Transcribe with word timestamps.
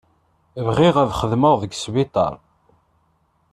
Bɣiɣ 0.67 0.95
ad 1.03 1.11
xedmeɣ 1.19 1.53
deg 1.61 1.71
sbiṭaṛ. 1.83 2.33